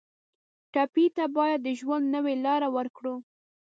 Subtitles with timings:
[0.73, 3.15] ټپي ته باید د ژوند نوې لاره ورکړو.